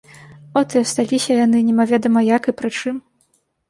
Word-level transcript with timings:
От 0.61 0.73
і 0.77 0.79
асталіся 0.85 1.31
яны, 1.45 1.63
немаведама 1.69 2.19
як 2.35 2.43
і 2.53 2.59
пры 2.61 2.77
чым. 2.79 2.95